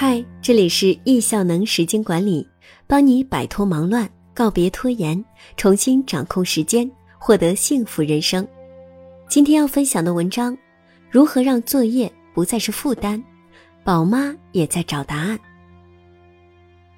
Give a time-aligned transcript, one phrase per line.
[0.00, 2.46] 嗨，这里是易效能时间管理，
[2.86, 5.24] 帮你摆脱忙乱，告别拖延，
[5.56, 8.46] 重新掌控时间，获得幸福人生。
[9.28, 10.56] 今天要分享的文章：
[11.10, 13.20] 如何让作业不再是负担？
[13.82, 15.36] 宝妈也在找答案。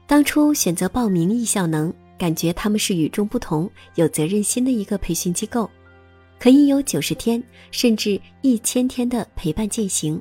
[0.06, 5.70] 当初选择报名易效能，感觉他们是与众不同、有责任心的一个培训机构，
[6.38, 10.20] 可以有九十天甚至一千天的陪伴践行。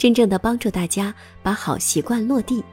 [0.00, 2.64] 真正的帮助大家把好习惯落地。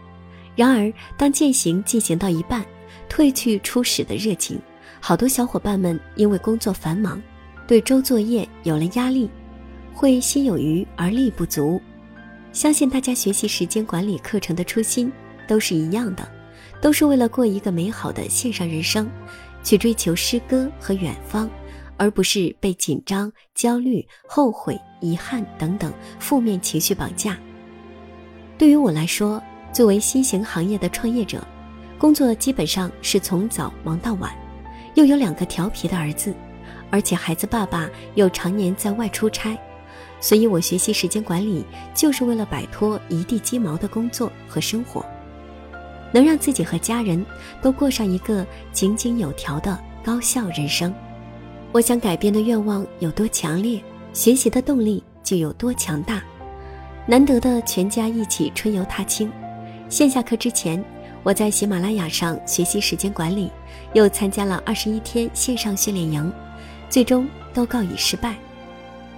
[0.55, 2.65] 然而，当践行进行到一半，
[3.09, 4.57] 褪去初始的热情，
[5.01, 7.21] 好多小伙伴们因为工作繁忙，
[7.67, 9.29] 对周作业有了压力，
[9.93, 11.81] 会心有余而力不足。
[12.53, 15.11] 相信大家学习时间管理课程的初心
[15.49, 16.25] 都是一样的，
[16.79, 19.05] 都是为了过一个美好的线上人生，
[19.65, 21.49] 去追求诗歌和远方。
[21.97, 27.37] 而不是被紧张、焦虑、后悔、遗憾等等负面情绪绑架。
[28.57, 29.41] 对于我来说，
[29.73, 31.45] 作为新型行业的创业者，
[31.97, 34.31] 工作基本上是从早忙到晚，
[34.95, 36.33] 又有两个调皮的儿子，
[36.89, 39.57] 而且孩子爸爸又常年在外出差，
[40.19, 45.05] 所以我学习时间管理就是为了摆脱一地鸡毛的工作和生活，
[46.11, 47.23] 能让自己和家人
[47.61, 50.93] 都过上一个井井有条的高效人生。
[51.73, 53.79] 我想改变的愿望有多强烈，
[54.13, 56.23] 学习的动力就有多强大。
[57.05, 59.29] 难得的全家一起春游踏青，
[59.89, 60.83] 线下课之前，
[61.23, 63.51] 我在喜马拉雅上学习时间管理，
[63.93, 66.31] 又参加了二十一天线上训练营，
[66.89, 68.35] 最终都告以失败。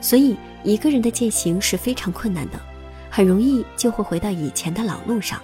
[0.02, 2.60] 所以，一个人的践行是非常困难的，
[3.12, 5.40] 很容易就会回到以前的老路上。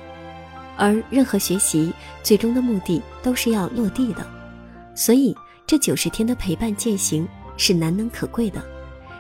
[0.76, 4.26] 而任何学习最终的目的都是要落地的，
[4.96, 5.36] 所以。
[5.68, 7.28] 这九十天的陪伴践行
[7.58, 8.64] 是难能可贵的，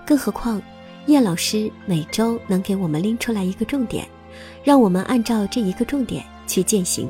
[0.05, 0.61] 更何况
[1.07, 4.07] 叶老师每周能给我们拎出来一个重点，
[4.63, 7.09] 让我们按照这一个重点去践行，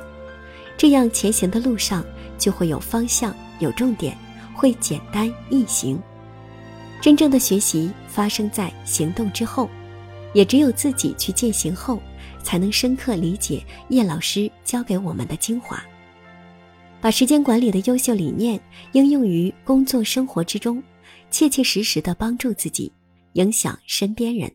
[0.77, 2.05] 这样前行的路上
[2.37, 4.17] 就会有方向、有重点，
[4.53, 5.99] 会简单易行。
[7.01, 9.69] 真正的学习发生在行动之后，
[10.33, 12.01] 也只有自己去践行后，
[12.41, 15.83] 才能深刻理解叶老师教给我们的精华。
[17.05, 18.59] 把时间管理的优秀理念
[18.93, 20.81] 应用于工作生活之中，
[21.29, 22.91] 切切实实的帮助自己，
[23.33, 24.51] 影响身边人。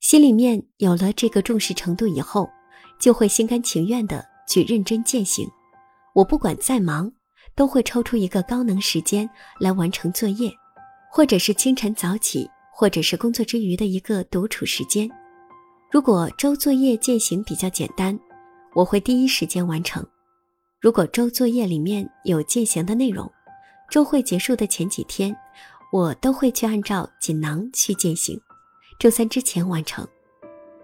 [0.00, 2.50] 心里面有了这个重视程度以后，
[3.00, 5.48] 就会心甘情愿的去认真践行。
[6.14, 7.10] 我不管再忙，
[7.54, 9.26] 都会抽出一个高能时间
[9.58, 10.52] 来完成作业，
[11.10, 15.10] 或者是清晨早起，或者是工作之余的一个独处时间。
[15.90, 18.20] 如果周作业践行比较简单，
[18.74, 20.06] 我会第一时间完成。
[20.82, 23.30] 如果周作业里面有践行的内容，
[23.88, 25.32] 周会结束的前几天，
[25.92, 28.36] 我都会去按照锦囊去践行，
[28.98, 30.04] 周三之前完成。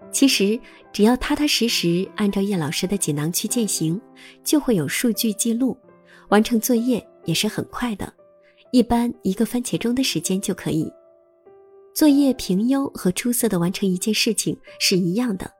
[0.09, 0.57] 其实
[0.93, 3.99] 只要踏踏实实按照叶老师的锦囊去践行，
[4.41, 5.77] 就会有数据记录，
[6.29, 8.13] 完成作业也是很快的，
[8.71, 10.89] 一般一个番茄钟的时间就可以。
[11.93, 15.51] 作业评优和出色的完成一件事情是一样的，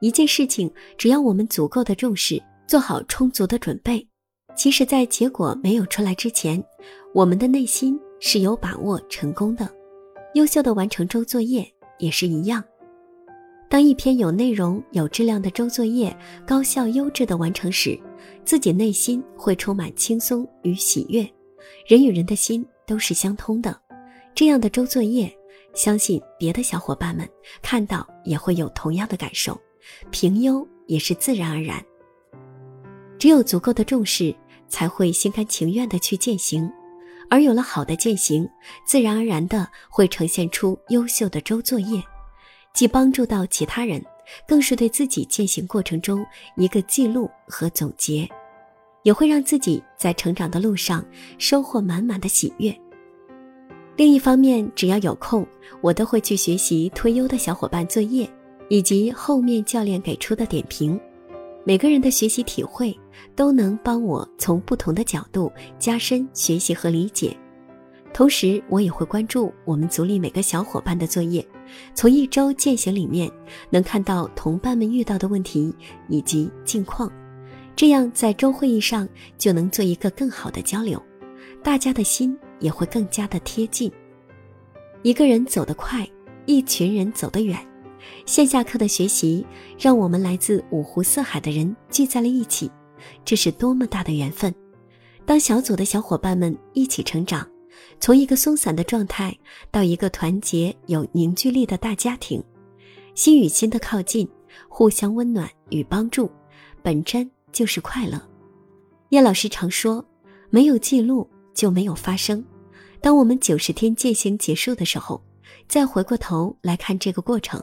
[0.00, 2.42] 一件事情只要我们足够的重视。
[2.72, 4.08] 做好充足的准备，
[4.56, 6.64] 其实，在结果没有出来之前，
[7.12, 9.70] 我们的内心是有把握成功的。
[10.32, 12.64] 优秀的完成周作业也是一样。
[13.68, 16.16] 当一篇有内容、有质量的周作业
[16.46, 18.00] 高效优质的完成时，
[18.42, 21.30] 自己内心会充满轻松与喜悦。
[21.86, 23.78] 人与人的心都是相通的，
[24.34, 25.30] 这样的周作业，
[25.74, 27.28] 相信别的小伙伴们
[27.60, 29.60] 看到也会有同样的感受，
[30.10, 31.84] 评优也是自然而然。
[33.22, 34.34] 只有足够的重视，
[34.66, 36.68] 才会心甘情愿的去践行，
[37.30, 38.50] 而有了好的践行，
[38.84, 42.02] 自然而然的会呈现出优秀的周作业，
[42.74, 44.04] 既帮助到其他人，
[44.44, 48.28] 更是对自己践行过程中一个记录和总结，
[49.04, 51.04] 也会让自己在成长的路上
[51.38, 52.76] 收获满满的喜悦。
[53.94, 55.46] 另一方面，只要有空，
[55.80, 58.28] 我都会去学习推优的小伙伴作业，
[58.68, 61.00] 以及后面教练给出的点评。
[61.64, 62.98] 每个人的学习体会
[63.36, 67.36] 都能帮我从不同的角度加深学习和理解，
[68.12, 71.46] 同时我也会关注我们组里每个小伙伴的作业，
[71.94, 73.30] 从一周践行里面
[73.70, 75.72] 能看到同伴们遇到的问题
[76.08, 77.10] 以及近况，
[77.76, 81.00] 这样在周会议上就能做一个更好的交流，
[81.62, 83.90] 大家的心也会更加的贴近。
[85.02, 86.04] 一个人走得快，
[86.44, 87.56] 一群人走得远。
[88.26, 89.44] 线下课的学习，
[89.78, 92.70] 让我们来自五湖四海的人聚在了一起，
[93.24, 94.54] 这是多么大的缘分！
[95.24, 97.46] 当小组的小伙伴们一起成长，
[98.00, 99.36] 从一个松散的状态
[99.70, 102.42] 到一个团结有凝聚力的大家庭，
[103.14, 104.28] 心与心的靠近，
[104.68, 106.30] 互相温暖与帮助，
[106.82, 108.20] 本真就是快乐。
[109.10, 110.04] 叶老师常说，
[110.50, 112.44] 没有记录就没有发生。
[113.00, 115.22] 当我们九十天践行结束的时候，
[115.68, 117.62] 再回过头来看这个过程，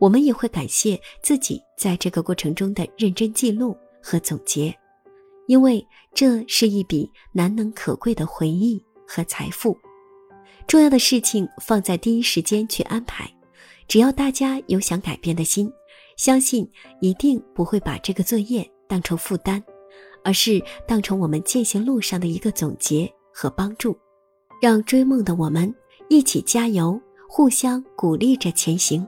[0.00, 4.74] 我们也会感谢自己在这个过程中的认真记录和总结，
[5.46, 9.76] 因为这是一笔难能可贵的回忆和财富。
[10.66, 13.30] 重要的事情放在第一时间去安排，
[13.86, 15.70] 只要大家有想改变的心，
[16.16, 16.68] 相信
[17.00, 19.62] 一定不会把这个作业当成负担。
[20.22, 23.96] 而是当成我们践行路上的一个总结和帮助，
[24.60, 25.74] 让追梦的我们
[26.10, 29.06] 一起加油，互相鼓励着前行。